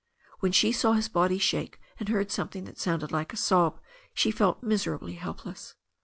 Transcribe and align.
When 0.39 0.51
she 0.51 0.71
saw 0.71 0.93
his 0.93 1.09
body 1.09 1.37
shake 1.37 1.79
and 1.99 2.09
heard 2.09 2.31
something 2.31 2.63
that 2.63 2.79
sounded 2.79 3.11
like 3.11 3.33
a 3.33 3.37
sob 3.37 3.79
she 4.15 4.31
felt 4.31 4.63
miserably 4.63 5.13
help 5.13 5.45
less. 5.45 5.75